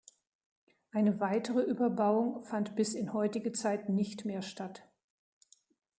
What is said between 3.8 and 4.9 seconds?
nicht mehr statt.